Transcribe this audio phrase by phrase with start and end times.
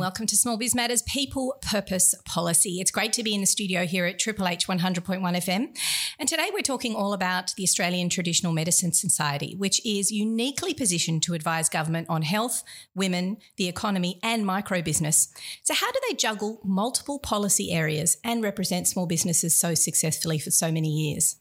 [0.00, 2.80] welcome to Small Biz Matters People Purpose Policy.
[2.80, 5.76] It's great to be in the studio here at Triple H 100.1 FM.
[6.18, 11.22] And today we're talking all about the Australian Traditional Medicine Society, which is uniquely positioned
[11.24, 12.62] to advise government on health,
[12.94, 15.28] women, the economy, and micro business.
[15.64, 20.50] So, how do they juggle multiple policy areas and represent small businesses so successfully for
[20.50, 21.36] so many years?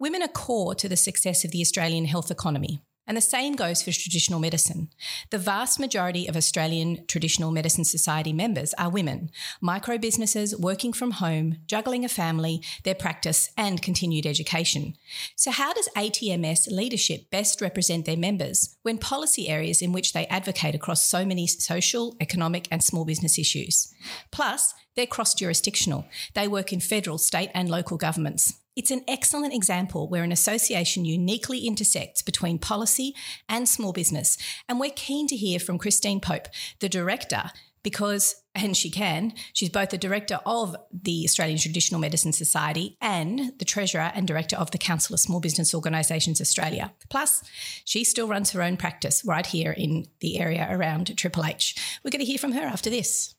[0.00, 2.82] Women are core to the success of the Australian health economy.
[3.06, 4.88] And the same goes for traditional medicine.
[5.30, 9.30] The vast majority of Australian Traditional Medicine Society members are women,
[9.60, 14.94] micro businesses working from home, juggling a family, their practice, and continued education.
[15.34, 20.26] So, how does ATMS leadership best represent their members when policy areas in which they
[20.26, 23.92] advocate across so many social, economic, and small business issues?
[24.30, 26.06] Plus, they're cross jurisdictional.
[26.34, 28.61] They work in federal, state, and local governments.
[28.74, 33.14] It's an excellent example where an association uniquely intersects between policy
[33.48, 34.38] and small business.
[34.68, 36.48] And we're keen to hear from Christine Pope,
[36.80, 37.50] the director,
[37.82, 43.52] because, and she can, she's both the director of the Australian Traditional Medicine Society and
[43.58, 46.92] the treasurer and director of the Council of Small Business Organisations Australia.
[47.10, 47.42] Plus,
[47.84, 51.74] she still runs her own practice right here in the area around Triple H.
[52.02, 53.34] We're going to hear from her after this.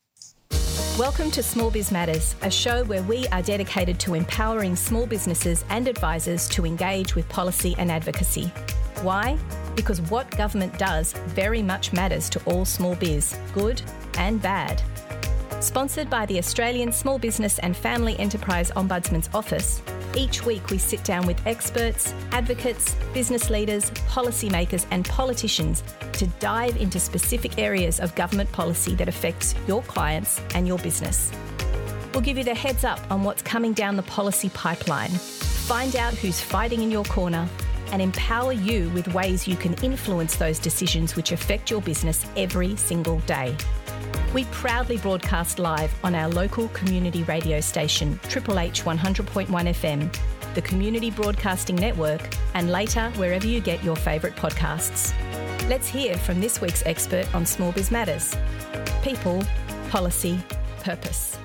[0.98, 5.64] Welcome to Small Biz Matters, a show where we are dedicated to empowering small businesses
[5.68, 8.44] and advisors to engage with policy and advocacy.
[9.02, 9.36] Why?
[9.74, 13.82] Because what government does very much matters to all small biz, good
[14.18, 14.80] and bad.
[15.58, 19.82] Sponsored by the Australian Small Business and Family Enterprise Ombudsman's Office,
[20.16, 26.76] each week we sit down with experts, advocates, business leaders, policymakers, and politicians to dive
[26.76, 31.30] into specific areas of government policy that affects your clients and your business.
[32.12, 36.14] We'll give you the heads up on what's coming down the policy pipeline, find out
[36.14, 37.48] who's fighting in your corner,
[37.90, 42.76] and empower you with ways you can influence those decisions which affect your business every
[42.76, 43.56] single day.
[44.32, 50.62] We proudly broadcast live on our local community radio station, Triple H 100.1 FM, the
[50.62, 55.12] Community Broadcasting Network, and later wherever you get your favourite podcasts.
[55.68, 58.36] Let's hear from this week's expert on Small Biz Matters
[59.02, 59.42] people,
[59.90, 60.40] policy,
[60.82, 61.38] purpose.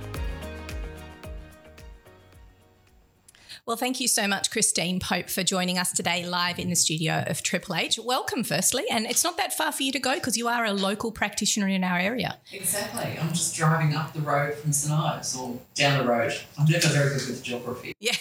[3.69, 7.23] Well, thank you so much, Christine Pope, for joining us today live in the studio
[7.27, 7.99] of Triple H.
[8.03, 8.83] Welcome, firstly.
[8.89, 11.67] And it's not that far for you to go because you are a local practitioner
[11.67, 12.39] in our area.
[12.51, 13.15] Exactly.
[13.21, 16.33] I'm just driving up the road from St Ives or down the road.
[16.57, 17.93] I'm never very good with geography.
[17.99, 18.13] Yeah,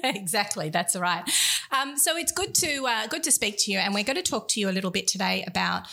[0.04, 0.70] exactly.
[0.70, 1.28] That's right.
[1.70, 4.22] Um, so it's good to uh, good to speak to you, and we're going to
[4.22, 5.86] talk to you a little bit today about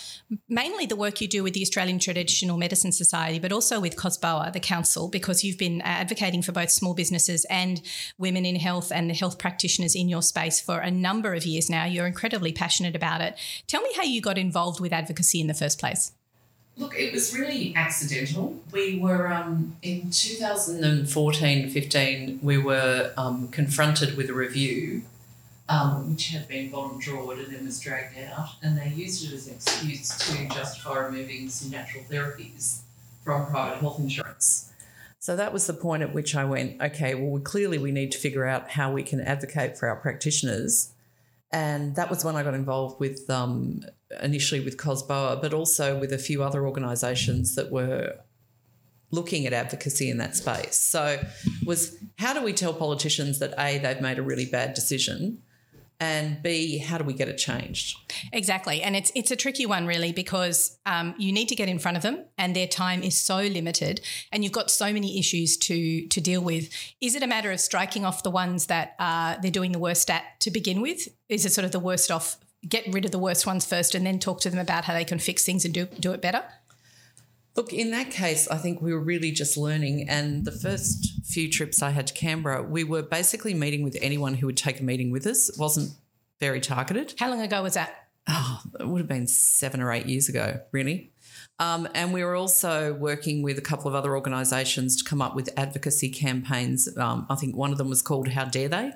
[0.49, 4.53] mainly the work you do with the Australian Traditional Medicine Society, but also with COSBOA,
[4.53, 7.81] the council, because you've been advocating for both small businesses and
[8.17, 11.69] women in health and the health practitioners in your space for a number of years
[11.69, 11.85] now.
[11.85, 13.35] You're incredibly passionate about it.
[13.67, 16.11] Tell me how you got involved with advocacy in the first place.
[16.77, 18.59] Look, it was really accidental.
[18.71, 25.01] We were um, in 2014 15, we were um, confronted with a review
[25.69, 29.35] um, which had been bottom drawed and then was dragged out, and they used it
[29.35, 32.79] as an excuse to justify removing some natural therapies
[33.23, 34.71] from private health insurance.
[35.19, 38.11] So that was the point at which I went, okay, well, we, clearly we need
[38.13, 40.93] to figure out how we can advocate for our practitioners.
[41.51, 43.81] And that was when I got involved with um,
[44.21, 48.15] initially with COSBOA, but also with a few other organisations that were
[49.11, 50.75] looking at advocacy in that space.
[50.75, 51.23] So
[51.65, 55.41] was how do we tell politicians that A, they've made a really bad decision
[55.99, 57.97] and b how do we get it changed?
[58.31, 58.81] Exactly.
[58.81, 61.97] And it's it's a tricky one really because um, you need to get in front
[61.97, 66.07] of them and their time is so limited and you've got so many issues to
[66.07, 66.69] to deal with.
[67.01, 70.09] Is it a matter of striking off the ones that uh, they're doing the worst
[70.09, 71.07] at to begin with?
[71.29, 72.37] Is it sort of the worst off
[72.67, 75.05] get rid of the worst ones first and then talk to them about how they
[75.05, 76.43] can fix things and do do it better
[77.57, 80.07] Look, in that case, I think we were really just learning.
[80.07, 84.35] And the first few trips I had to Canberra, we were basically meeting with anyone
[84.35, 85.49] who would take a meeting with us.
[85.49, 85.93] It wasn't
[86.39, 87.15] very targeted.
[87.17, 88.09] How long ago was that?
[88.27, 91.11] Oh, it would have been seven or eight years ago, really.
[91.57, 95.35] Um, and we were also working with a couple of other organisations to come up
[95.35, 96.95] with advocacy campaigns.
[96.95, 98.91] Um, I think one of them was called How Dare They?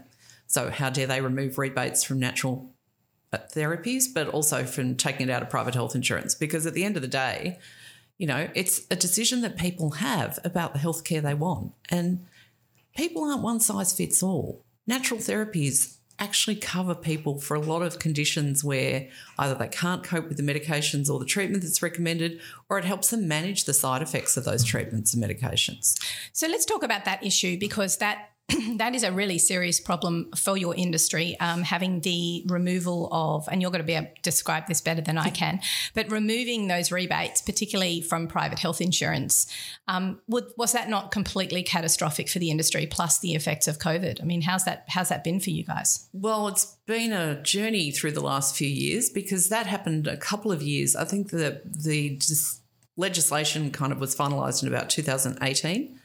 [0.46, 2.74] So, how dare they remove rebates from natural
[3.34, 6.36] uh, therapies, but also from taking it out of private health insurance?
[6.36, 7.58] Because at the end of the day,
[8.22, 11.72] you know, it's a decision that people have about the healthcare they want.
[11.90, 12.28] And
[12.96, 14.64] people aren't one size fits all.
[14.86, 19.10] Natural therapies actually cover people for a lot of conditions where
[19.40, 22.40] either they can't cope with the medications or the treatment that's recommended,
[22.70, 26.00] or it helps them manage the side effects of those treatments and medications.
[26.32, 28.34] So let's talk about that issue because that
[28.78, 33.62] that is a really serious problem for your industry, um, having the removal of, and
[33.62, 35.62] you're going to be able to describe this better than I can,
[35.94, 39.48] but removing those rebates, particularly from private health insurance.
[39.88, 44.22] Um, would, was that not completely catastrophic for the industry, plus the effects of COVID?
[44.22, 46.08] I mean, how's that, how's that been for you guys?
[46.14, 50.52] Well, it's been a journey through the last few years because that happened a couple
[50.52, 50.96] of years.
[50.96, 52.20] I think the, the
[52.98, 56.00] legislation kind of was finalised in about 2018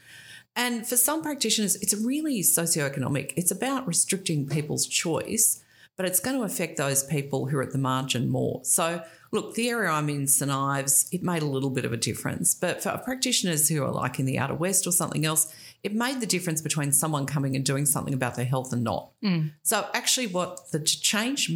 [0.57, 3.31] and for some practitioners, it's really socioeconomic.
[3.37, 5.63] It's about restricting people's choice,
[5.95, 8.61] but it's going to affect those people who are at the margin more.
[8.63, 11.97] So, look, the area I'm in, St Ives, it made a little bit of a
[11.97, 12.55] difference.
[12.55, 16.21] But for practitioners who are like in the outer west or something else, it made
[16.21, 19.11] the difference between someone coming and doing something about their health and not.
[19.23, 19.51] Mm.
[19.61, 21.51] So, actually, what the change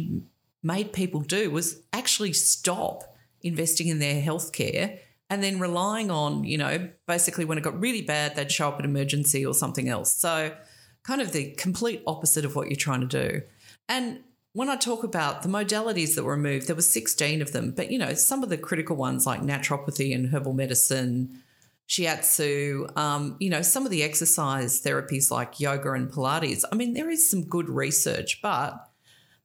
[0.62, 3.02] made people do was actually stop
[3.42, 5.00] investing in their healthcare
[5.32, 8.78] and then relying on, you know, basically when it got really bad, they'd show up
[8.78, 10.14] at emergency or something else.
[10.14, 10.54] So,
[11.04, 13.40] kind of the complete opposite of what you're trying to do.
[13.88, 14.20] And
[14.52, 17.90] when I talk about the modalities that were removed, there were 16 of them, but
[17.90, 21.42] you know, some of the critical ones like naturopathy and herbal medicine,
[21.88, 26.62] shiatsu, um, you know, some of the exercise therapies like yoga and Pilates.
[26.70, 28.86] I mean, there is some good research, but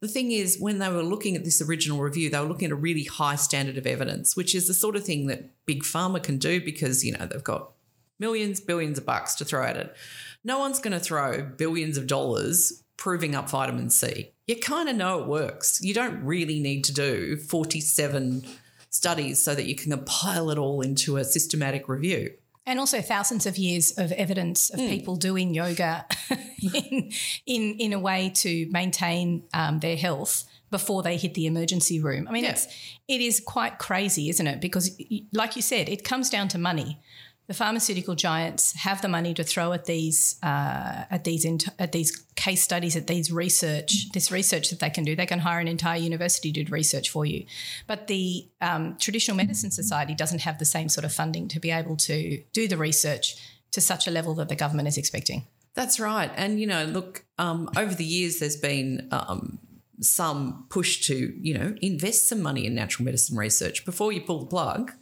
[0.00, 2.72] the thing is, when they were looking at this original review, they were looking at
[2.72, 6.22] a really high standard of evidence, which is the sort of thing that big pharma
[6.22, 7.72] can do because, you know, they've got
[8.18, 9.96] millions, billions of bucks to throw at it.
[10.44, 14.30] No one's going to throw billions of dollars proving up vitamin C.
[14.46, 15.80] You kind of know it works.
[15.82, 18.44] You don't really need to do 47
[18.90, 22.32] studies so that you can compile it all into a systematic review
[22.68, 24.90] and also thousands of years of evidence of mm.
[24.90, 26.04] people doing yoga
[26.74, 27.10] in,
[27.46, 32.28] in in a way to maintain um, their health before they hit the emergency room.
[32.28, 32.50] I mean, yeah.
[32.50, 32.66] it's
[33.08, 34.60] it is quite crazy, isn't it?
[34.60, 35.00] Because,
[35.32, 37.00] like you said, it comes down to money
[37.48, 41.46] the pharmaceutical giants have the money to throw at these uh, at these
[41.78, 45.16] at these case studies at these research this research that they can do.
[45.16, 47.46] They can hire an entire university to do research for you.
[47.86, 51.70] But the um, traditional medicine society doesn't have the same sort of funding to be
[51.70, 53.36] able to do the research
[53.72, 55.46] to such a level that the government is expecting.
[55.72, 56.30] That's right.
[56.36, 59.58] And you know look um, over the years there's been um,
[60.00, 64.40] some push to you know invest some money in natural medicine research before you pull
[64.40, 64.92] the plug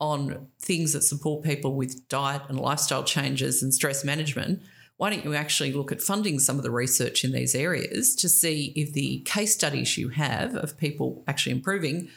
[0.00, 4.62] on things that support people with diet and lifestyle changes and stress management,
[4.96, 8.28] why don't you actually look at funding some of the research in these areas to
[8.28, 12.08] see if the case studies you have of people actually improving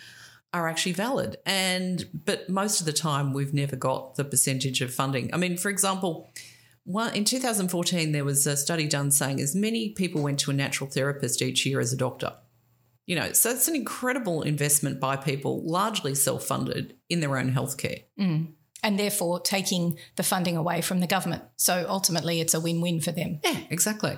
[0.53, 1.37] are actually valid?
[1.45, 5.33] And but most of the time we've never got the percentage of funding.
[5.33, 6.31] I mean, for example,
[7.13, 10.89] in 2014 there was a study done saying as many people went to a natural
[10.89, 12.33] therapist each year as a doctor.
[13.11, 17.51] You know, so it's an incredible investment by people, largely self funded, in their own
[17.51, 18.03] healthcare.
[18.17, 18.53] Mm.
[18.83, 21.43] And therefore taking the funding away from the government.
[21.57, 23.41] So ultimately, it's a win win for them.
[23.43, 24.17] Yeah, exactly.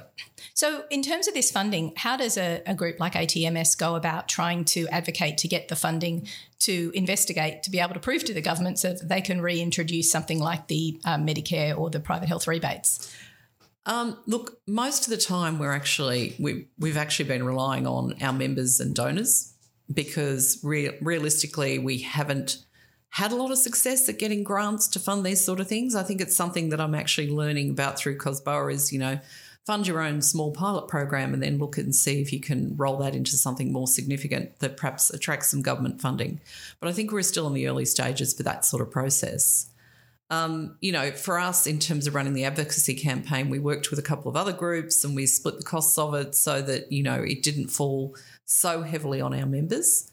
[0.54, 4.30] So, in terms of this funding, how does a, a, group like ATMS go about
[4.30, 6.28] trying to advocate to get the funding
[6.60, 10.12] to investigate, to be able to prove to the government so that they can reintroduce
[10.12, 13.12] something like the um, Medicare or the private health rebates?
[13.86, 18.34] Um, look, most of the time we're actually we we've actually been relying on our
[18.34, 19.54] members and donors
[19.94, 22.64] because re- realistically we haven't
[23.10, 25.96] had a lot of success at getting grants to fund these sort of things.
[25.96, 29.20] I think it's something that I'm actually learning about through COSBOA is you know
[29.66, 32.98] fund your own small pilot program and then look and see if you can roll
[32.98, 36.42] that into something more significant that perhaps attracts some government funding.
[36.80, 39.70] But I think we're still in the early stages for that sort of process.
[40.34, 44.00] Um, you know, for us, in terms of running the advocacy campaign, we worked with
[44.00, 47.04] a couple of other groups and we split the costs of it so that, you
[47.04, 50.12] know, it didn't fall so heavily on our members.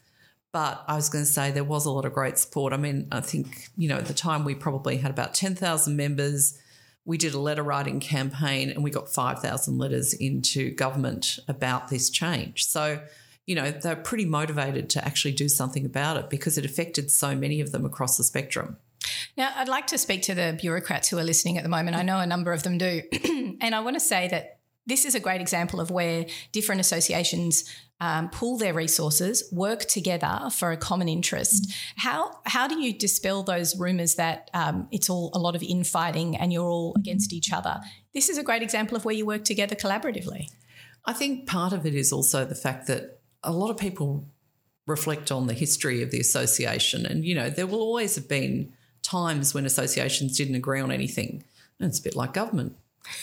[0.51, 2.71] But I was going to say there was a lot of great support.
[2.71, 6.59] I mean, I think, you know, at the time we probably had about 10,000 members.
[7.03, 12.11] We did a letter writing campaign and we got 5,000 letters into government about this
[12.11, 12.65] change.
[12.65, 13.01] So,
[13.47, 17.33] you know, they're pretty motivated to actually do something about it because it affected so
[17.33, 18.77] many of them across the spectrum.
[19.37, 21.95] Now, I'd like to speak to the bureaucrats who are listening at the moment.
[21.97, 23.01] I know a number of them do.
[23.61, 27.69] and I want to say that this is a great example of where different associations
[28.01, 31.71] um, pool their resources, work together for a common interest.
[31.97, 36.35] How how do you dispel those rumours that um, it's all a lot of infighting
[36.35, 37.79] and you're all against each other?
[38.13, 40.49] This is a great example of where you work together collaboratively.
[41.05, 44.25] I think part of it is also the fact that a lot of people
[44.87, 48.73] reflect on the history of the association, and you know there will always have been
[49.01, 51.43] times when associations didn't agree on anything.
[51.79, 52.75] And it's a bit like government,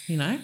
[0.07, 0.41] you know?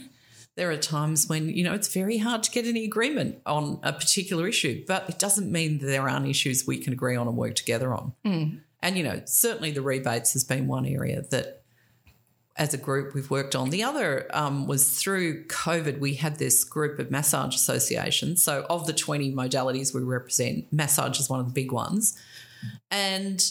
[0.57, 3.93] There are times when, you know, it's very hard to get any agreement on a
[3.93, 7.37] particular issue, but it doesn't mean that there aren't issues we can agree on and
[7.37, 8.13] work together on.
[8.25, 8.61] Mm.
[8.81, 11.65] And, you know, certainly the rebates has been one area that
[12.57, 13.71] as a group we've worked on.
[13.71, 18.45] The other um, was through COVID, we had this group of massage associations.
[18.45, 22.17] So, of the 20 modalities we represent, massage is one of the big ones.
[22.91, 23.45] And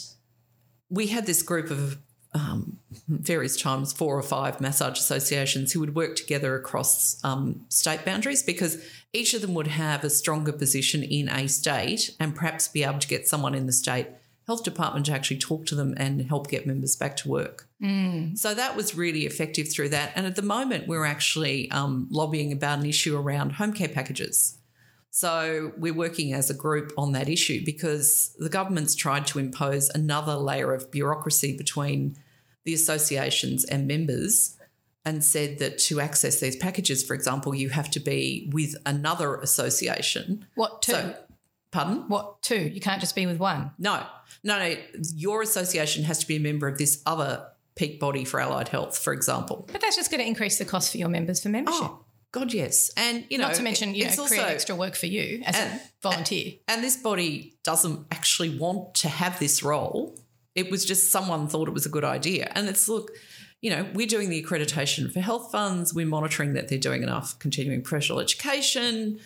[0.94, 1.98] we had this group of
[2.34, 8.04] um, various times, four or five massage associations who would work together across um, state
[8.04, 12.66] boundaries because each of them would have a stronger position in a state and perhaps
[12.66, 14.08] be able to get someone in the state
[14.46, 17.68] health department to actually talk to them and help get members back to work.
[17.82, 18.36] Mm.
[18.36, 20.12] So that was really effective through that.
[20.14, 24.58] And at the moment, we're actually um, lobbying about an issue around home care packages.
[25.16, 29.88] So we're working as a group on that issue because the government's tried to impose
[29.90, 32.16] another layer of bureaucracy between
[32.64, 34.56] the associations and members
[35.04, 39.36] and said that to access these packages, for example, you have to be with another
[39.36, 40.46] association.
[40.56, 40.90] What two?
[40.90, 41.16] So,
[41.70, 42.08] pardon?
[42.08, 42.68] what two?
[42.74, 43.70] You can't just be with one.
[43.78, 44.04] No,
[44.42, 44.74] no, no.
[45.14, 48.98] Your association has to be a member of this other peak body for allied health,
[48.98, 49.68] for example.
[49.70, 51.82] But that's just going to increase the cost for your members for membership.
[51.82, 52.03] Oh,
[52.34, 52.90] God, yes.
[52.96, 55.40] And, you know, Not to mention, you it's know, create also- extra work for you
[55.46, 56.54] as and- a volunteer.
[56.66, 60.18] And this body doesn't actually want to have this role.
[60.56, 62.50] It was just someone thought it was a good idea.
[62.56, 63.12] And it's look,
[63.62, 67.38] you know, we're doing the accreditation for health funds, we're monitoring that they're doing enough
[67.38, 69.20] continuing professional education,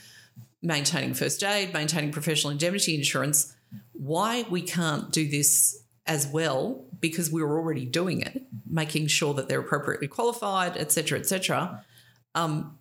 [0.61, 3.55] maintaining first aid, maintaining professional indemnity insurance.
[3.93, 9.33] Why we can't do this as well because we were already doing it, making sure
[9.33, 11.85] that they're appropriately qualified, et cetera, et cetera.
[12.35, 12.78] Um,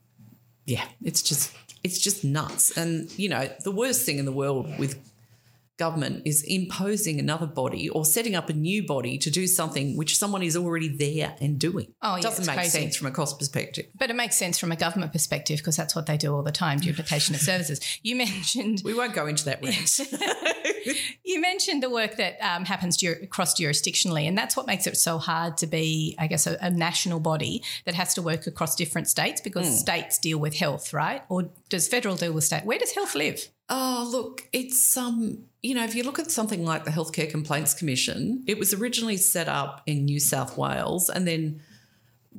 [0.68, 1.52] yeah, it's just
[1.84, 2.78] it's just nuts.
[2.78, 5.00] And you know, the worst thing in the world with
[5.78, 10.18] government is imposing another body or setting up a new body to do something which
[10.18, 11.94] someone is already there and doing.
[12.02, 12.80] Oh, yeah, doesn't make crazy.
[12.80, 13.86] sense from a cost perspective.
[13.98, 16.52] But it makes sense from a government perspective because that's what they do all the
[16.52, 17.80] time duplication of services.
[18.02, 20.00] You mentioned We won't go into that rant.
[21.24, 24.96] You mentioned the work that um, happens jur- cross jurisdictionally, and that's what makes it
[24.96, 28.74] so hard to be, I guess, a, a national body that has to work across
[28.76, 29.74] different states because Hmm.
[29.74, 31.24] states deal with health, right?
[31.28, 32.64] Or does federal deal with state?
[32.64, 33.50] Where does health live?
[33.70, 37.74] Oh, look, it's um, you know, if you look at something like the Healthcare Complaints
[37.74, 41.62] Commission, it was originally set up in New South Wales and then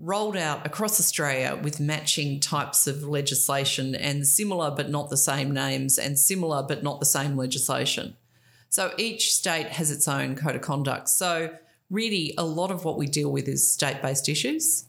[0.01, 5.53] rolled out across Australia with matching types of legislation and similar but not the same
[5.53, 8.17] names and similar but not the same legislation.
[8.71, 11.09] So each state has its own code of conduct.
[11.09, 11.55] So
[11.91, 14.87] really, a lot of what we deal with is state-based issues.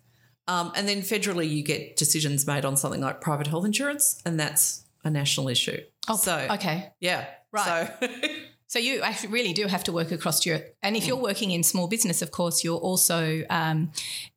[0.47, 4.39] Um, and then federally, you get decisions made on something like private health insurance, and
[4.39, 5.81] that's a national issue.
[6.07, 6.91] Oh, so okay.
[6.99, 7.91] yeah, Right.
[7.99, 8.07] So
[8.69, 11.63] So you actually really do have to work across Europe, and if you're working in
[11.63, 13.91] small business, of course, you're also, um,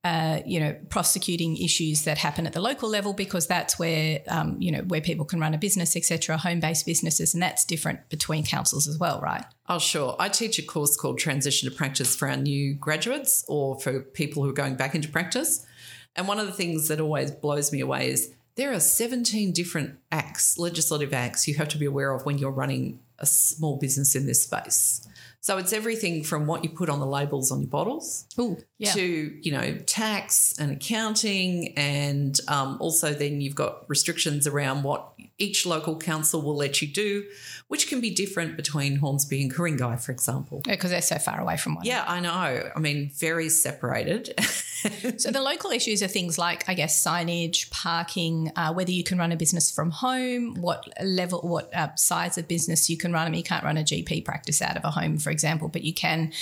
[0.04, 4.56] uh, you know, prosecuting issues that happen at the local level because that's where, um,
[4.58, 8.42] you know, where people can run a business, etc., home-based businesses, and that's different between
[8.42, 9.44] councils as well, right?
[9.68, 13.78] oh sure, I teach a course called Transition to Practice for our new graduates or
[13.80, 15.66] for people who are going back into practice.
[16.16, 19.98] And one of the things that always blows me away is there are 17 different
[20.10, 24.14] acts, legislative acts, you have to be aware of when you're running a small business
[24.14, 25.06] in this space.
[25.40, 28.92] So it's everything from what you put on the labels on your bottles Ooh, yeah.
[28.92, 35.14] to you know tax and accounting and um, also then you've got restrictions around what
[35.38, 37.24] each local council will let you do
[37.68, 41.56] which can be different between hornsby and Ku-ring-gai, for example because they're so far away
[41.56, 41.84] from one.
[41.84, 44.34] yeah i know i mean very separated
[45.18, 49.18] So the local issues are things like, I guess, signage, parking, uh, whether you can
[49.18, 53.26] run a business from home, what level, what uh, size of business you can run.
[53.26, 55.82] I mean, you can't run a GP practice out of a home, for example, but
[55.82, 56.32] you can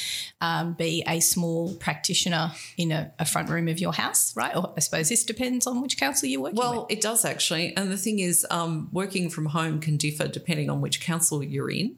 [0.40, 4.56] um, be a small practitioner in a, a front room of your house, right?
[4.56, 6.54] Or I suppose this depends on which council you work.
[6.54, 6.76] working with.
[6.78, 10.68] well it does actually and the thing is um, working from home can differ depending
[10.68, 11.94] on which council you're in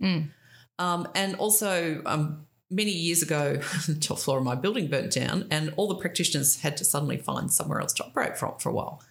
[0.78, 5.46] um, and also um, many years ago, the top floor of my building burnt down,
[5.50, 8.72] and all the practitioners had to suddenly find somewhere else to operate from for a
[8.72, 9.02] while.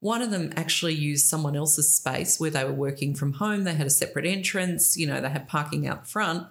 [0.00, 3.62] One of them actually used someone else's space where they were working from home.
[3.62, 6.48] They had a separate entrance, you know, they had parking out front.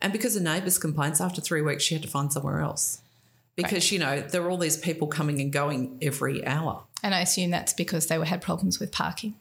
[0.00, 3.02] And because of neighbours' complaints, after three weeks, she had to find somewhere else.
[3.56, 6.84] Because, you know, there were all these people coming and going every hour.
[7.02, 9.34] And I assume that's because they were, had problems with parking.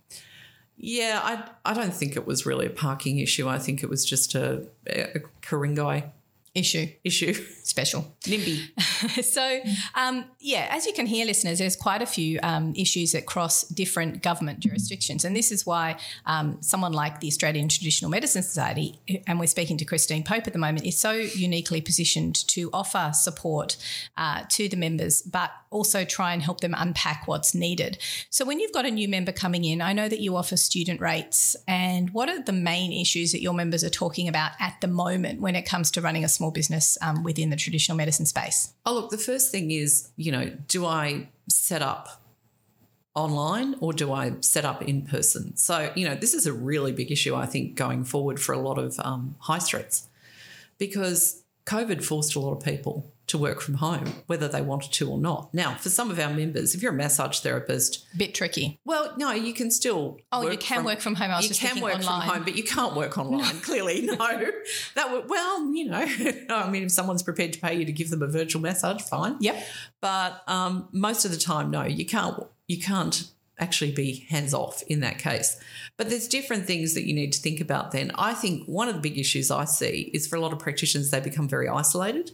[0.77, 3.47] Yeah, I, I don't think it was really a parking issue.
[3.47, 6.11] I think it was just a, a Ku-ring-gai
[6.55, 7.33] Issue issue.
[7.63, 8.15] special.
[8.25, 9.23] NIMBY.
[9.23, 9.59] so,
[9.95, 13.63] um, yeah, as you can hear, listeners, there's quite a few um, issues that cross
[13.63, 15.25] different government jurisdictions.
[15.25, 19.77] And this is why um, someone like the Australian Traditional Medicine Society, and we're speaking
[19.77, 23.75] to Christine Pope at the moment, is so uniquely positioned to offer support
[24.15, 27.97] uh, to the members, but also try and help them unpack what's needed.
[28.29, 31.01] So, when you've got a new member coming in, I know that you offer student
[31.01, 31.55] rates.
[31.67, 35.41] And what are the main issues that your members are talking about at the moment
[35.41, 38.73] when it comes to running a small business um, within the traditional medicine space?
[38.85, 42.21] Oh, look, the first thing is, you know, do I set up
[43.15, 45.55] online or do I set up in person?
[45.57, 48.59] So, you know, this is a really big issue, I think, going forward for a
[48.59, 50.07] lot of um, high streets
[50.77, 55.09] because COVID forced a lot of people to work from home, whether they wanted to
[55.09, 55.53] or not.
[55.53, 58.79] Now, for some of our members, if you're a massage therapist, bit tricky.
[58.85, 60.19] Well, no, you can still.
[60.31, 61.31] Oh, you can from, work from home.
[61.31, 62.27] I was you can work online.
[62.27, 63.59] from home, but you can't work online.
[63.61, 64.15] clearly, no.
[64.95, 66.05] That would well, you know,
[66.49, 69.37] I mean, if someone's prepared to pay you to give them a virtual massage, fine.
[69.39, 69.63] Yep.
[70.01, 72.43] But um, most of the time, no, you can't.
[72.67, 75.59] You can't actually be hands off in that case.
[75.97, 78.11] But there's different things that you need to think about then.
[78.15, 81.11] I think one of the big issues I see is for a lot of practitioners,
[81.11, 82.31] they become very isolated.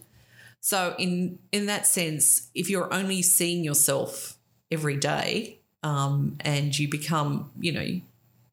[0.62, 4.38] So in in that sense, if you're only seeing yourself
[4.72, 8.02] every day um, and you become, you know,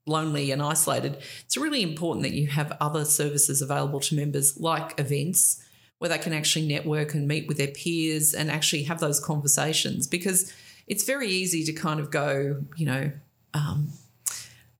[0.06, 4.98] lonely and isolated, it's really important that you have other services available to members like
[4.98, 5.62] events
[5.98, 10.06] where they can actually network and meet with their peers and actually have those conversations.
[10.06, 10.52] Because
[10.86, 13.10] it's very easy to kind of go, you know,
[13.54, 13.88] um,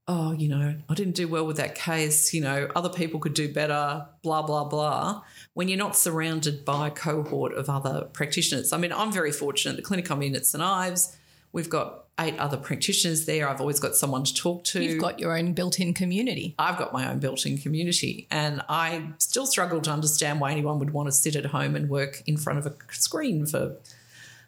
[0.09, 3.35] oh, you know, I didn't do well with that case, you know, other people could
[3.35, 5.23] do better, blah, blah, blah,
[5.55, 8.73] when you're not surrounded by a cohort of other practitioners.
[8.73, 9.77] I mean, I'm very fortunate.
[9.77, 11.17] The clinic I'm in at St Ives,
[11.53, 13.49] we've got eight other practitioners there.
[13.49, 14.83] I've always got someone to talk to.
[14.83, 16.55] You've got your own built in community.
[16.59, 18.27] I've got my own built in community.
[18.31, 21.91] And I still struggle to understand why anyone would want to sit at home and
[21.91, 23.77] work in front of a screen for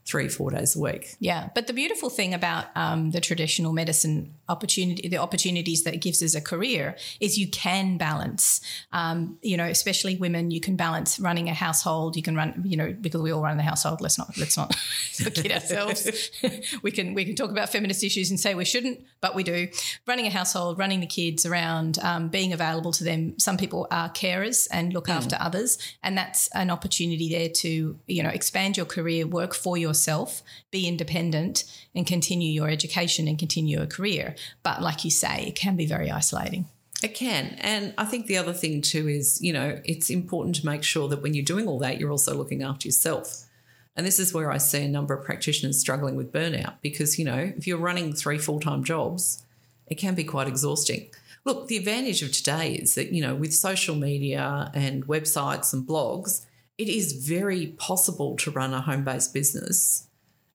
[0.08, 1.16] three, four days a week.
[1.20, 1.50] Yeah.
[1.54, 6.22] But the beautiful thing about um, the traditional medicine opportunity, the opportunities that it gives
[6.22, 11.20] as a career is you can balance, um, you know, especially women, you can balance
[11.20, 12.16] running a household.
[12.16, 14.00] You can run, you know, because we all run the household.
[14.00, 14.74] Let's not, let's not
[15.34, 16.30] kid ourselves.
[16.82, 19.68] we can, we can talk about feminist issues and say we shouldn't, but we do.
[20.06, 23.38] Running a household, running the kids around, um, being available to them.
[23.38, 25.14] Some people are carers and look mm.
[25.14, 25.76] after others.
[26.02, 29.97] And that's an opportunity there to, you know, expand your career, work for yourself,
[30.70, 31.64] be independent
[31.94, 34.34] and continue your education and continue your career.
[34.62, 36.66] But like you say, it can be very isolating.
[37.02, 37.56] It can.
[37.60, 41.08] And I think the other thing too is, you know, it's important to make sure
[41.08, 43.44] that when you're doing all that, you're also looking after yourself.
[43.94, 47.24] And this is where I see a number of practitioners struggling with burnout because, you
[47.24, 49.44] know, if you're running three full time jobs,
[49.86, 51.10] it can be quite exhausting.
[51.44, 55.86] Look, the advantage of today is that, you know, with social media and websites and
[55.86, 56.44] blogs,
[56.78, 60.08] it is very possible to run a home based business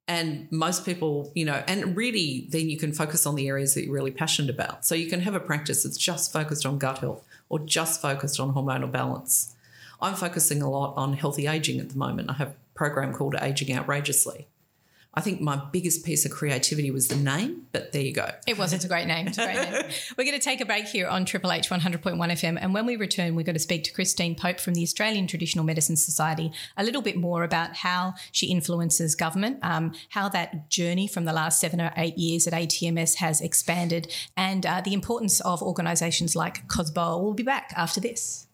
[0.07, 3.85] and most people, you know, and really then you can focus on the areas that
[3.85, 4.85] you're really passionate about.
[4.85, 8.39] So you can have a practice that's just focused on gut health or just focused
[8.39, 9.55] on hormonal balance.
[10.01, 12.29] I'm focusing a lot on healthy aging at the moment.
[12.29, 14.47] I have a program called Aging Outrageously.
[15.15, 18.31] I think my biggest piece of creativity was the name, but there you go.
[18.47, 18.73] It was.
[18.73, 19.27] It's a great name.
[19.27, 19.83] It's a great name.
[20.17, 22.57] We're going to take a break here on Triple H 100.1 FM.
[22.59, 25.65] And when we return, we're going to speak to Christine Pope from the Australian Traditional
[25.65, 31.07] Medicine Society a little bit more about how she influences government, um, how that journey
[31.07, 35.39] from the last seven or eight years at ATMS has expanded, and uh, the importance
[35.41, 37.21] of organisations like COSBOA.
[37.21, 38.47] We'll be back after this.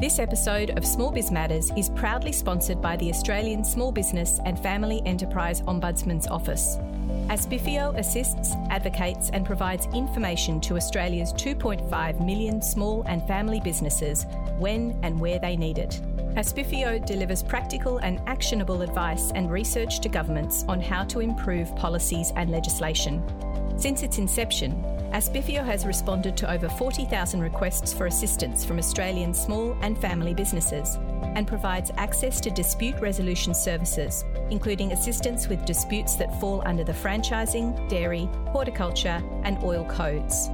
[0.00, 4.58] This episode of Small Biz Matters is proudly sponsored by the Australian Small Business and
[4.58, 6.76] Family Enterprise Ombudsman's Office.
[7.28, 14.26] ASBFEO assists, advocates, and provides information to Australia's 2.5 million small and family businesses
[14.58, 16.00] when and where they need it.
[16.36, 22.32] ASBFEO delivers practical and actionable advice and research to governments on how to improve policies
[22.36, 23.22] and legislation.
[23.76, 24.82] Since its inception,
[25.12, 30.96] ASBFEO has responded to over 40,000 requests for assistance from Australian small and family businesses
[31.36, 36.92] and provides access to dispute resolution services, including assistance with disputes that fall under the
[36.92, 40.48] franchising, dairy, horticulture, and oil codes.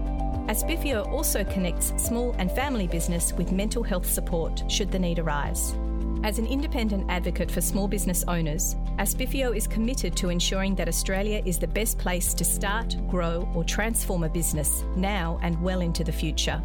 [0.48, 5.74] ASBFEO also connects small and family business with mental health support should the need arise.
[6.22, 11.40] As an independent advocate for small business owners, ASBFEO is committed to ensuring that Australia
[11.46, 16.04] is the best place to start, grow, or transform a business now and well into
[16.04, 16.62] the future.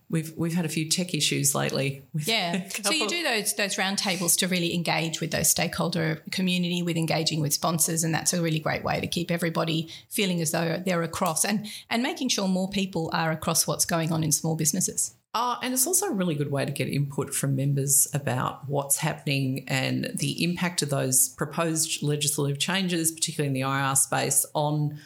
[0.09, 2.05] we've we've had a few tech issues lately.
[2.25, 2.69] yeah.
[2.85, 7.41] So you do those those roundtables to really engage with those stakeholder community, with engaging
[7.41, 11.03] with sponsors, and that's a really great way to keep everybody feeling as though they're
[11.03, 15.15] across and and making sure more people are across what's going on in small businesses.
[15.35, 18.99] Uh, and it's also a really good way to get input from members about what's
[18.99, 24.97] happening and the impact of those proposed legislative changes, particularly in the IR space, on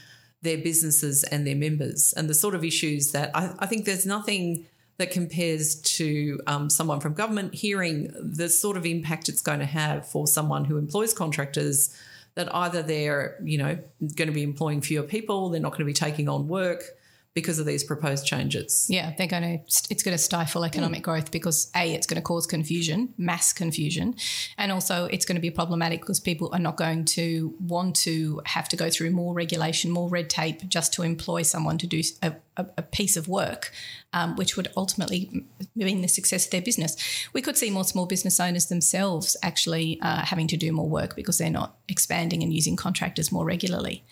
[0.43, 4.05] their businesses and their members, and the sort of issues that I, I think there's
[4.05, 4.67] nothing
[4.99, 9.67] that compares to um, someone from government hearing the sort of impact it's going to
[9.67, 11.97] have for someone who employs contractors
[12.35, 13.79] that either they're you know
[14.17, 16.98] going to be employing fewer people they're not going to be taking on work
[17.41, 18.87] because of these proposed changes.
[18.89, 19.59] Yeah, they're going to
[19.91, 21.05] it's going to stifle economic mm.
[21.05, 24.17] growth because a it's going to cause confusion, mass confusion,
[24.57, 28.41] and also it's going to be problematic because people are not going to want to
[28.45, 32.03] have to go through more regulation, more red tape just to employ someone to do
[32.23, 33.71] a, a, piece of work,
[34.13, 35.47] um, which would ultimately
[35.77, 36.97] mean the success of their business.
[37.33, 41.15] We could see more small business owners themselves actually uh, having to do more work
[41.15, 44.03] because they're not expanding and using contractors more regularly.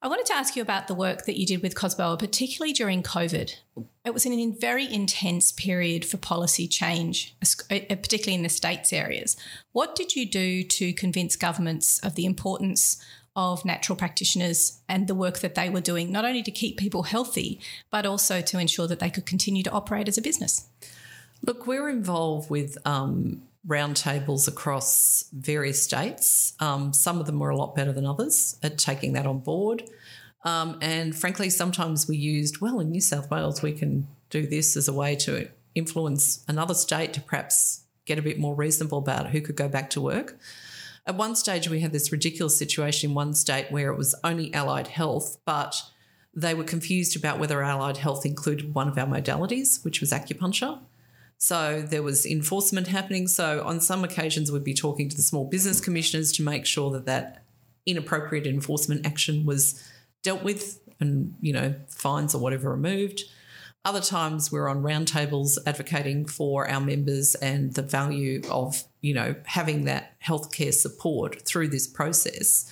[0.00, 3.02] I wanted to ask you about the work that you did with COSBOA, particularly during
[3.02, 3.52] COVID.
[4.04, 9.36] It was a very intense period for policy change, uh, particularly in the states areas.
[9.72, 13.02] What did you do to convince governments of the importance
[13.34, 17.02] of natural practitioners and the work that they were doing, not only to keep people
[17.02, 20.68] healthy, but also to ensure that they could continue to operate as a business?
[21.44, 26.54] Look, we're involved with um, roundtables across various states.
[26.60, 29.82] Um, some of them were a lot better than others at taking that on board.
[30.44, 34.76] Um, and frankly, sometimes we used, well, in New South Wales, we can do this
[34.76, 39.30] as a way to influence another state to perhaps get a bit more reasonable about
[39.30, 40.38] who could go back to work.
[41.06, 44.52] At one stage, we had this ridiculous situation in one state where it was only
[44.54, 45.82] allied health, but
[46.34, 50.78] they were confused about whether allied health included one of our modalities, which was acupuncture.
[51.38, 53.28] So there was enforcement happening.
[53.28, 56.90] So on some occasions, we'd be talking to the small business commissioners to make sure
[56.90, 57.44] that that
[57.86, 59.82] inappropriate enforcement action was
[60.22, 63.22] dealt with and, you know, fines or whatever removed.
[63.84, 69.36] Other times we're on roundtables advocating for our members and the value of, you know,
[69.44, 72.70] having that healthcare support through this process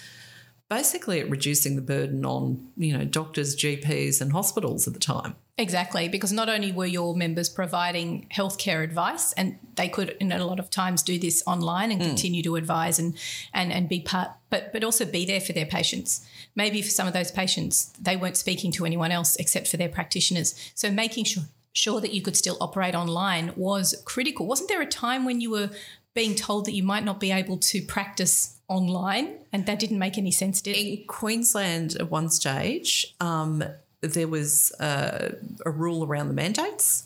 [0.68, 5.36] basically at reducing the burden on, you know, doctors, GPs, and hospitals at the time.
[5.58, 10.44] Exactly, because not only were your members providing healthcare advice, and they could, in a
[10.44, 12.06] lot of times, do this online and mm.
[12.06, 13.16] continue to advise and,
[13.54, 16.26] and and be part, but but also be there for their patients.
[16.54, 19.88] Maybe for some of those patients, they weren't speaking to anyone else except for their
[19.88, 20.54] practitioners.
[20.74, 24.46] So making sure sure that you could still operate online was critical.
[24.46, 25.70] Wasn't there a time when you were
[26.12, 30.18] being told that you might not be able to practice online, and that didn't make
[30.18, 31.00] any sense, did it?
[31.00, 33.62] In Queensland, at one stage, um,
[34.00, 37.04] there was a, a rule around the mandates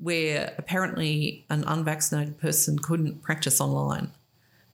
[0.00, 4.12] where apparently an unvaccinated person couldn't practice online.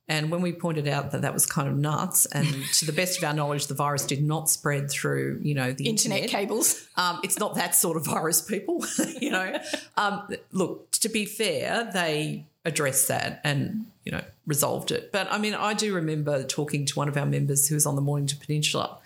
[0.06, 3.18] And when we pointed out that that was kind of nuts, and to the best
[3.18, 6.40] of our knowledge, the virus did not spread through, you know, the internet, internet.
[6.40, 6.86] cables.
[6.96, 8.84] Um, it's not that sort of virus, people.
[9.20, 9.58] you know,
[9.96, 10.90] um, look.
[11.04, 15.12] To be fair, they addressed that and you know resolved it.
[15.12, 17.94] But I mean, I do remember talking to one of our members who was on
[17.94, 18.98] the Mornington Peninsula,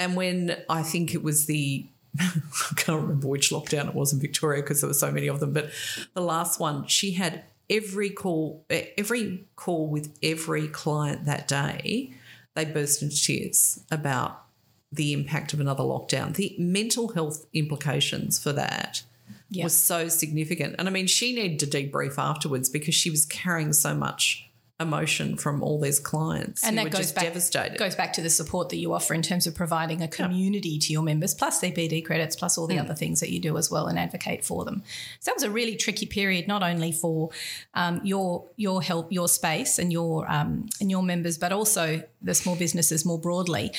[0.00, 1.86] and when I think it was the
[2.18, 5.38] I can't remember which lockdown it was in Victoria because there were so many of
[5.38, 5.70] them, but
[6.14, 8.64] the last one, she had every call,
[8.98, 12.12] every call with every client that day.
[12.56, 14.42] They burst into tears about
[14.90, 19.04] the impact of another lockdown, the mental health implications for that
[19.50, 19.62] yep.
[19.62, 20.74] was so significant.
[20.78, 24.49] And I mean, she needed to debrief afterwards because she was carrying so much
[24.80, 27.78] emotion from all these clients and that goes back, devastated.
[27.78, 30.92] goes back to the support that you offer in terms of providing a community to
[30.92, 32.80] your members plus CPD credits plus all the mm.
[32.80, 34.82] other things that you do as well and advocate for them
[35.20, 37.30] so that was a really tricky period not only for
[37.74, 42.34] um, your your help your space and your um, and your members but also the
[42.34, 43.72] small businesses more broadly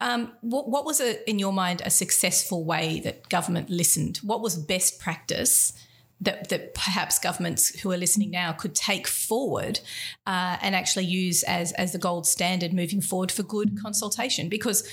[0.00, 4.18] um, what, what, was, a, in your mind, a successful way that government listened?
[4.18, 5.72] What was best practice
[6.20, 9.80] that, that perhaps governments who are listening now could take forward
[10.26, 14.48] uh, and actually use as, as the gold standard moving forward for good consultation?
[14.48, 14.88] Because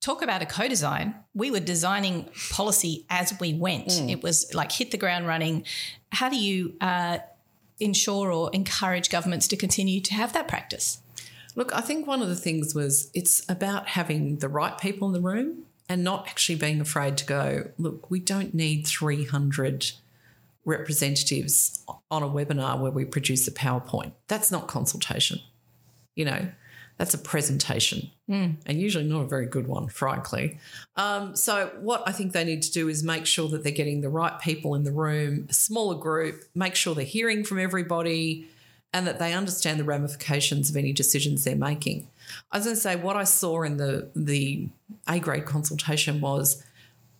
[0.00, 4.10] talk about a co-design we were designing policy as we went mm.
[4.10, 5.64] it was like hit the ground running
[6.12, 7.18] how do you uh,
[7.80, 11.00] ensure or encourage governments to continue to have that practice
[11.54, 15.14] look i think one of the things was it's about having the right people in
[15.14, 19.92] the room and not actually being afraid to go look we don't need 300
[20.66, 24.12] representatives on a webinar where we produce a PowerPoint.
[24.28, 25.40] That's not consultation.
[26.14, 26.48] You know,
[26.98, 28.56] that's a presentation mm.
[28.66, 30.58] and usually not a very good one, frankly.
[30.96, 34.00] Um, so, what I think they need to do is make sure that they're getting
[34.00, 38.48] the right people in the room, a smaller group, make sure they're hearing from everybody
[38.92, 42.08] and that they understand the ramifications of any decisions they're making.
[42.50, 44.68] I was going to say, what I saw in the, the
[45.06, 46.64] A grade consultation was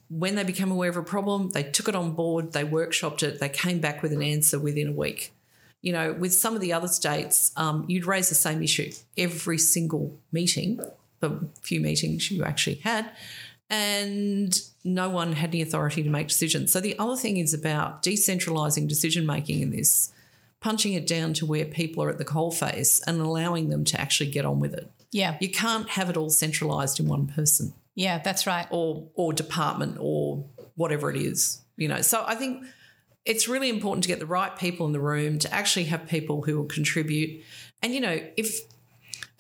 [0.09, 3.41] when they became aware of a problem, they took it on board, they workshopped it,
[3.41, 5.33] they came back with an answer within a week.
[5.83, 9.59] You know, with some of the other states, um, you'd raise the same issue every
[9.59, 10.81] single meeting,
[11.21, 13.11] the few meetings you actually had,
[13.69, 16.73] and no one had any authority to make decisions.
[16.73, 20.13] So the other thing is about decentralising decision making in this,
[20.61, 24.31] punching it down to where people are at the coalface and allowing them to actually
[24.31, 24.91] get on with it.
[25.11, 25.37] Yeah.
[25.41, 27.75] You can't have it all centralised in one person.
[27.97, 28.69] Yeah, that's right.
[28.71, 30.45] Or or department or
[30.77, 31.63] whatever it is.
[31.77, 32.65] You know, so I think
[33.25, 36.43] it's really important to get the right people in the room to actually have people
[36.43, 37.43] who will contribute.
[37.83, 38.61] And you know, if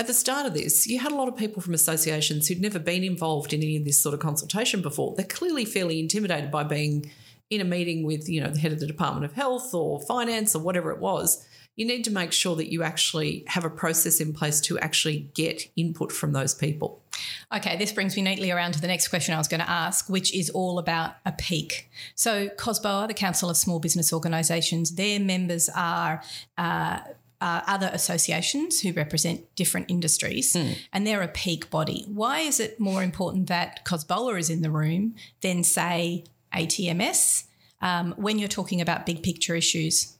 [0.00, 2.78] at the start of this, you had a lot of people from associations who'd never
[2.78, 5.14] been involved in any of this sort of consultation before.
[5.16, 7.10] They're clearly fairly intimidated by being
[7.48, 10.54] in a meeting with, you know, the head of the Department of Health or finance
[10.54, 14.20] or whatever it was you need to make sure that you actually have a process
[14.20, 17.02] in place to actually get input from those people.
[17.54, 20.08] Okay, this brings me neatly around to the next question I was going to ask,
[20.08, 21.90] which is all about a peak.
[22.14, 26.22] So, COSBOA, the Council of Small Business Organisations, their members are.
[26.58, 27.00] Uh,
[27.38, 30.74] uh, other associations who represent different industries, mm.
[30.90, 32.02] and they're a peak body.
[32.08, 37.44] Why is it more important that COSBOA is in the room than, say, ATMS
[37.82, 40.15] um, when you're talking about big picture issues?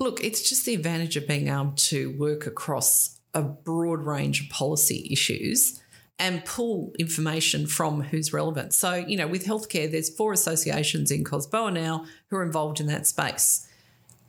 [0.00, 4.48] Look, it's just the advantage of being able to work across a broad range of
[4.48, 5.80] policy issues
[6.18, 8.72] and pull information from who's relevant.
[8.72, 12.86] So, you know, with healthcare, there's four associations in COSBOA now who are involved in
[12.86, 13.68] that space.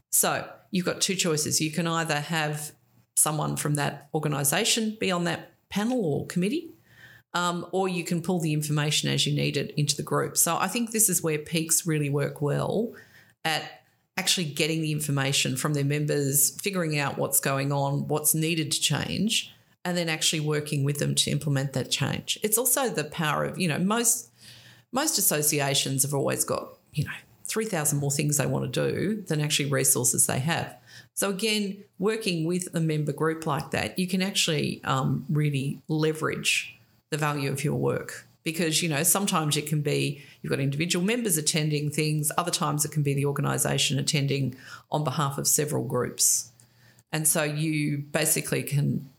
[0.10, 1.62] So you've got two choices.
[1.62, 2.74] You can either have
[3.16, 6.74] someone from that organisation be on that panel or committee,
[7.34, 10.36] um, or you can pull the information as you need it into the group.
[10.36, 12.94] So I think this is where peaks really work well
[13.46, 13.81] at
[14.18, 18.80] actually getting the information from their members, figuring out what's going on, what's needed to
[18.80, 22.38] change, and then actually working with them to implement that change.
[22.44, 24.30] It's also the power of, you know, most
[24.92, 27.12] most associations have always got, you know,
[27.46, 30.76] 3,000 more things they want to do than actually resources they have.
[31.14, 36.78] So again, working with a member group like that, you can actually um, really leverage
[37.10, 41.06] the value of your work because you know sometimes it can be you've got individual
[41.06, 44.56] members attending things other times it can be the organization attending
[44.92, 46.52] on behalf of several groups
[47.12, 49.10] and so you basically can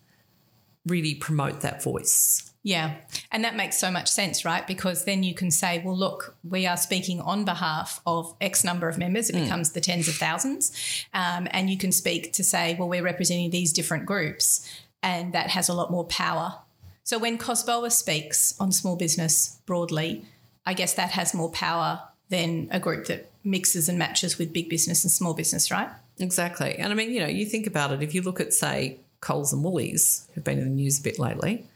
[0.87, 2.95] really promote that voice yeah.
[3.33, 4.65] And that makes so much sense, right?
[4.67, 8.89] Because then you can say, well, look, we are speaking on behalf of X number
[8.89, 9.29] of members.
[9.29, 9.43] It mm.
[9.43, 10.71] becomes the tens of thousands.
[11.13, 14.71] Um, and you can speak to say, well, we're representing these different groups.
[15.03, 16.59] And that has a lot more power
[17.05, 20.25] so when COSBOA speaks on small business broadly,
[20.65, 24.69] I guess that has more power than a group that mixes and matches with big
[24.69, 25.89] business and small business, right?
[26.19, 26.77] Exactly.
[26.77, 29.53] And I mean, you know, you think about it, if you look at, say, Coles
[29.53, 31.67] and Woolies, who've been in the news a bit lately,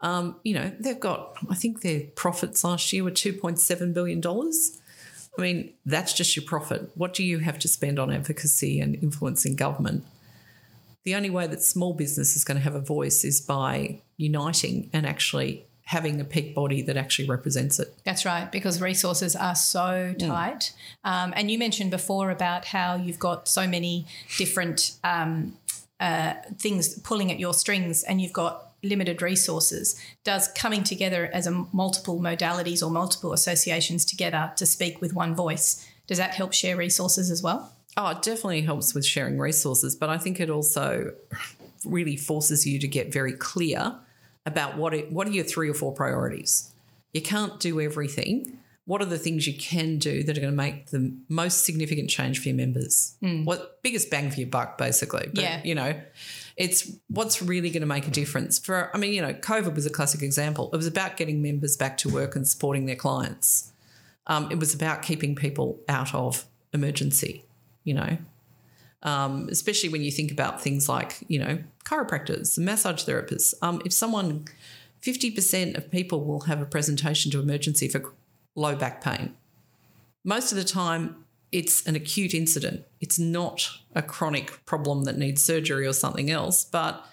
[0.00, 4.20] um, you know, they've got, I think their profits last year were $2.7 billion.
[4.26, 6.90] I mean, that's just your profit.
[6.94, 10.04] What do you have to spend on advocacy and influencing government?
[11.06, 14.90] The only way that small business is going to have a voice is by uniting
[14.92, 17.96] and actually having a peak body that actually represents it.
[18.02, 20.18] That's right, because resources are so mm.
[20.18, 20.72] tight.
[21.04, 21.10] Mm.
[21.10, 25.56] Um, and you mentioned before about how you've got so many different um,
[26.00, 30.00] uh, things pulling at your strings and you've got limited resources.
[30.24, 35.36] Does coming together as a multiple modalities or multiple associations together to speak with one
[35.36, 37.75] voice, does that help share resources as well?
[37.96, 41.14] Oh, it definitely helps with sharing resources, but I think it also
[41.84, 43.94] really forces you to get very clear
[44.44, 46.72] about what it, what are your three or four priorities.
[47.12, 48.58] You can't do everything.
[48.84, 52.08] What are the things you can do that are going to make the most significant
[52.08, 53.16] change for your members?
[53.22, 53.44] Mm.
[53.44, 55.28] What biggest bang for your buck, basically?
[55.34, 55.60] But, yeah.
[55.64, 56.00] You know,
[56.56, 58.58] it's what's really going to make a difference.
[58.58, 60.70] For I mean, you know, COVID was a classic example.
[60.72, 63.72] It was about getting members back to work and supporting their clients.
[64.28, 67.44] Um, it was about keeping people out of emergency,
[67.86, 68.18] you know,
[69.04, 73.54] um, especially when you think about things like, you know, chiropractors, massage therapists.
[73.62, 74.44] Um, if someone,
[75.02, 78.12] 50% of people will have a presentation to emergency for
[78.56, 79.36] low back pain.
[80.24, 82.84] Most of the time, it's an acute incident.
[83.00, 86.64] It's not a chronic problem that needs surgery or something else.
[86.64, 87.06] But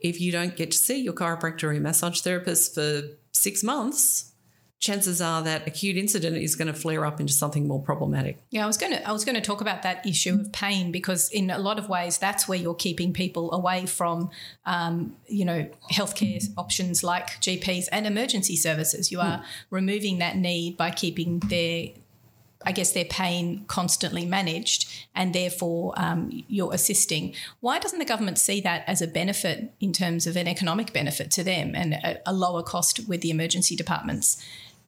[0.00, 3.02] if you don't get to see your chiropractor or your massage therapist for
[3.32, 4.32] six months,
[4.78, 8.38] chances are that acute incident is going to flare up into something more problematic.
[8.50, 10.92] Yeah, I was going to I was going to talk about that issue of pain
[10.92, 14.30] because in a lot of ways that's where you're keeping people away from,
[14.64, 19.10] um, you know, healthcare options like GPs and emergency services.
[19.10, 19.44] You are mm.
[19.70, 21.88] removing that need by keeping their
[22.66, 27.34] I guess their pain constantly managed, and therefore um, you're assisting.
[27.60, 31.30] Why doesn't the government see that as a benefit in terms of an economic benefit
[31.32, 34.44] to them and a, a lower cost with the emergency departments?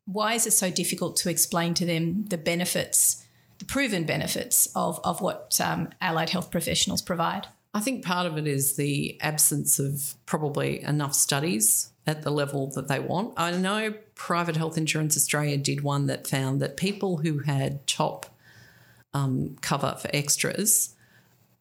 [0.06, 3.24] Why is it so difficult to explain to them the benefits,
[3.58, 7.46] the proven benefits of, of what um, allied health professionals provide?
[7.78, 12.66] I think part of it is the absence of probably enough studies at the level
[12.74, 13.34] that they want.
[13.36, 18.26] I know Private Health Insurance Australia did one that found that people who had top
[19.14, 20.96] um, cover for extras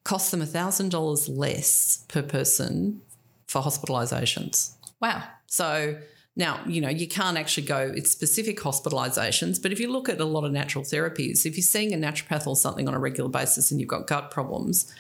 [0.06, 3.04] cost them $1,000 less per person
[3.46, 4.72] for hospitalisations.
[5.00, 5.22] Wow.
[5.46, 6.00] So
[6.36, 10.20] now, you know, you can't actually go, it's specific hospitalisations, but if you look at
[10.20, 13.30] a lot of natural therapies, if you're seeing a naturopath or something on a regular
[13.30, 14.92] basis and you've got gut problems,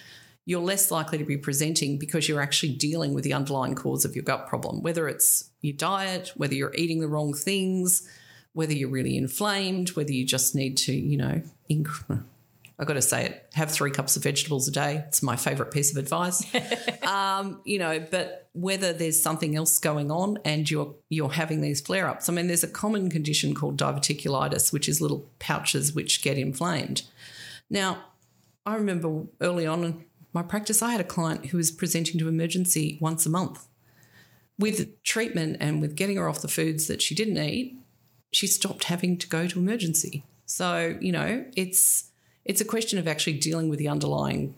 [0.48, 4.16] you're less likely to be presenting because you're actually dealing with the underlying cause of
[4.16, 8.08] your gut problem, whether it's your diet, whether you're eating the wrong things,
[8.54, 12.24] whether you're really inflamed, whether you just need to, you know, inc-
[12.80, 15.04] I've got to say it, have three cups of vegetables a day.
[15.08, 16.42] It's my favorite piece of advice.
[17.04, 21.82] um, you know, but whether there's something else going on and you're you're having these
[21.82, 22.30] flare ups.
[22.30, 27.02] I mean, there's a common condition called diverticulitis, which is little pouches which get inflamed.
[27.70, 28.06] Now,
[28.66, 30.06] I remember early on
[30.38, 33.68] my practice, I had a client who was presenting to emergency once a month.
[34.60, 37.76] With treatment and with getting her off the foods that she didn't eat,
[38.32, 40.24] she stopped having to go to emergency.
[40.46, 42.12] So, you know, it's
[42.46, 44.54] it's a question of actually dealing with the underlying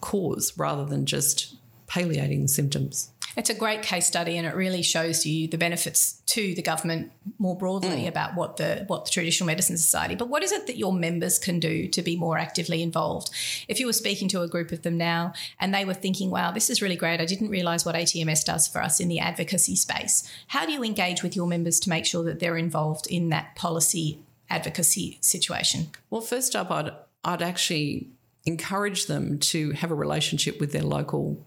[0.00, 1.54] cause rather than just
[1.86, 3.10] palliating the symptoms.
[3.36, 7.12] It's a great case study, and it really shows you the benefits to the government
[7.38, 8.08] more broadly mm.
[8.08, 10.14] about what the what the traditional medicine society.
[10.14, 13.30] But what is it that your members can do to be more actively involved?
[13.68, 16.50] If you were speaking to a group of them now, and they were thinking, "Wow,
[16.50, 17.20] this is really great.
[17.20, 20.82] I didn't realise what ATMS does for us in the advocacy space." How do you
[20.82, 25.90] engage with your members to make sure that they're involved in that policy advocacy situation?
[26.10, 26.90] Well, first up, I'd
[27.24, 28.08] I'd actually
[28.46, 31.46] encourage them to have a relationship with their local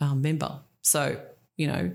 [0.00, 0.60] um, member.
[0.82, 1.20] So,
[1.56, 1.92] you know.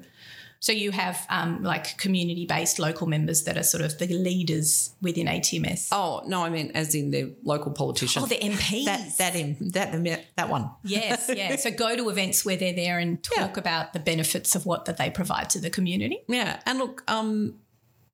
[0.59, 4.95] So you have um, like community based local members that are sort of the leaders
[5.01, 5.89] within ATMS.
[5.91, 8.23] Oh no, I mean as in the local politicians.
[8.23, 8.85] Oh, the MPs.
[8.85, 9.33] That that
[9.73, 10.71] that that one.
[10.85, 11.57] Yes, yeah.
[11.57, 13.59] so go to events where they're there and talk yeah.
[13.59, 16.19] about the benefits of what that they provide to the community.
[16.29, 17.55] Yeah, and look, um,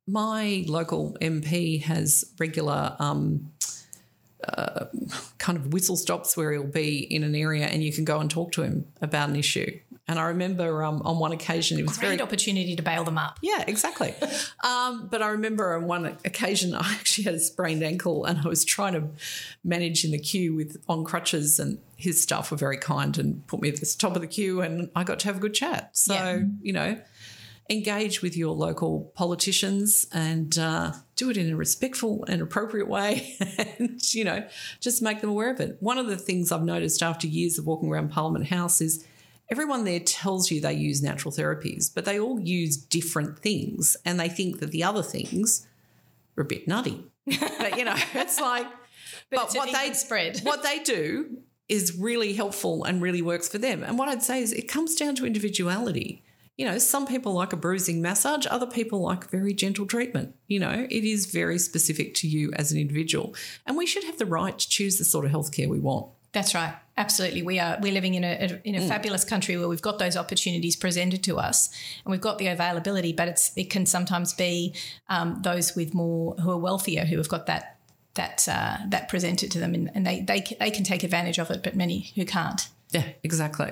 [0.07, 2.95] my local MP has regular.
[2.97, 3.51] Um,
[4.47, 4.85] uh,
[5.37, 8.31] kind of whistle stops where he'll be in an area and you can go and
[8.31, 9.77] talk to him about an issue.
[10.09, 13.03] And I remember um, on one occasion it was a Great very opportunity to bail
[13.03, 13.37] them up.
[13.43, 14.15] Yeah, exactly.
[14.63, 18.47] um, but I remember on one occasion I actually had a sprained ankle and I
[18.47, 19.07] was trying to
[19.63, 23.61] manage in the queue with on crutches, and his staff were very kind and put
[23.61, 25.91] me at the top of the queue, and I got to have a good chat.
[25.95, 26.39] So yeah.
[26.63, 26.99] you know,
[27.69, 33.37] engage with your local politicians and uh, do it in a respectful and appropriate way
[33.77, 34.43] and you know
[34.79, 37.67] just make them aware of it one of the things i've noticed after years of
[37.67, 39.05] walking around parliament house is
[39.51, 44.19] everyone there tells you they use natural therapies, but they all use different things and
[44.19, 45.67] they think that the other things
[46.37, 47.03] are a bit nutty.
[47.59, 48.67] but you know, it's like
[49.29, 50.39] but, but what they spread.
[50.43, 53.83] what they do is really helpful and really works for them.
[53.83, 56.23] And what I'd say is it comes down to individuality.
[56.57, 60.35] You know, some people like a bruising massage, other people like very gentle treatment.
[60.47, 63.35] You know, it is very specific to you as an individual.
[63.65, 66.11] And we should have the right to choose the sort of healthcare we want.
[66.31, 66.75] That's right.
[66.95, 67.41] Absolutely.
[67.41, 68.87] We are we're living in a in a mm.
[68.87, 71.69] fabulous country where we've got those opportunities presented to us
[72.03, 74.75] and we've got the availability, but it's it can sometimes be
[75.07, 77.77] um, those with more who are wealthier who have got that
[78.15, 81.49] that uh, that presented to them and, and they, they they can take advantage of
[81.49, 82.67] it, but many who can't.
[82.91, 83.71] Yeah, exactly.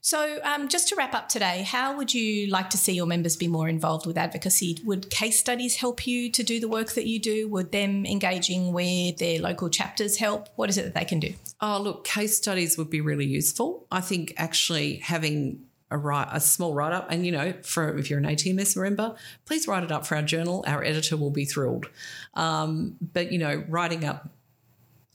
[0.00, 3.36] So, um, just to wrap up today, how would you like to see your members
[3.36, 4.78] be more involved with advocacy?
[4.84, 7.48] Would case studies help you to do the work that you do?
[7.48, 10.48] Would them engaging with their local chapters help?
[10.56, 11.34] What is it that they can do?
[11.60, 13.86] Oh, look, case studies would be really useful.
[13.92, 18.10] I think actually having a write a small write up, and you know, for if
[18.10, 19.14] you're an ATMS member,
[19.46, 20.64] please write it up for our journal.
[20.66, 21.86] Our editor will be thrilled.
[22.34, 24.28] Um, but you know, writing up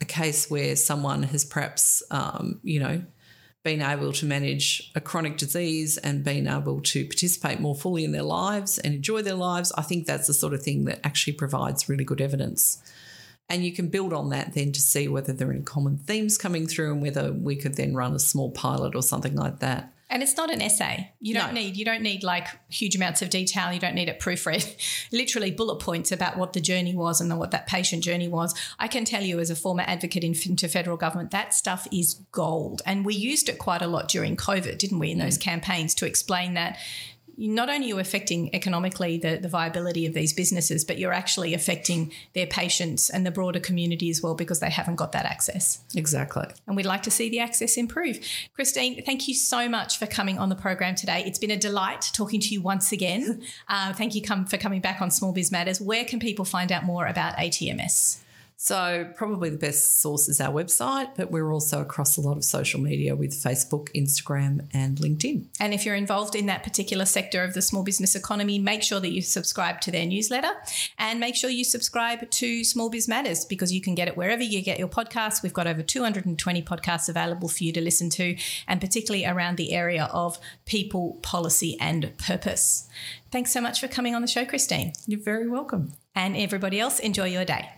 [0.02, 3.04] a case where someone has perhaps, um, you know,
[3.64, 8.12] been able to manage a chronic disease and being able to participate more fully in
[8.12, 11.34] their lives and enjoy their lives, I think that's the sort of thing that actually
[11.34, 12.82] provides really good evidence.
[13.50, 16.38] And you can build on that then to see whether there are any common themes
[16.38, 19.93] coming through and whether we could then run a small pilot or something like that.
[20.14, 21.12] And it's not an essay.
[21.22, 21.62] You don't no.
[21.62, 23.74] need you don't need like huge amounts of detail.
[23.74, 24.72] You don't need it proofread.
[25.12, 28.54] Literally bullet points about what the journey was and what that patient journey was.
[28.78, 32.22] I can tell you as a former advocate in, into federal government, that stuff is
[32.32, 32.84] gold.
[32.86, 35.42] And we used it quite a lot during COVID, didn't we, in those mm.
[35.42, 36.78] campaigns to explain that
[37.38, 41.54] not only are you affecting economically the, the viability of these businesses, but you're actually
[41.54, 45.84] affecting their patients and the broader community as well because they haven't got that access.
[45.96, 46.46] Exactly.
[46.68, 48.20] And we'd like to see the access improve.
[48.54, 51.24] Christine, thank you so much for coming on the program today.
[51.26, 53.42] It's been a delight talking to you once again.
[53.70, 55.80] Uh, thank you come, for coming back on Small Biz Matters.
[55.80, 58.23] Where can people find out more about ATMS?
[58.58, 62.46] So, probably the best source is our website, but we're also across a lot of
[62.46, 65.48] social media with Facebook, Instagram, and LinkedIn.
[65.60, 69.00] And if you're involved in that particular sector of the small business economy, make sure
[69.00, 70.52] that you subscribe to their newsletter
[70.98, 74.44] and make sure you subscribe to Small Biz Matters because you can get it wherever
[74.44, 75.44] you get your podcasts.
[75.44, 78.38] We've got over 220 podcasts available for you to listen to,
[78.68, 82.88] and particularly around the area of people, policy, and purpose.
[83.32, 84.94] Thanks so much for coming on the show, Christine.
[85.08, 85.94] You're very welcome.
[86.16, 87.70] And everybody else, enjoy your day.